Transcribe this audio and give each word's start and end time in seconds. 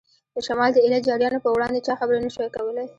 د 0.33 0.37
شمال 0.47 0.71
د 0.73 0.77
ایله 0.83 0.99
جاریانو 1.07 1.43
په 1.45 1.49
وړاندې 1.55 1.85
چا 1.87 1.93
خبرې 1.99 2.19
نه 2.25 2.29
شوای 2.33 2.49
کولای. 2.55 2.87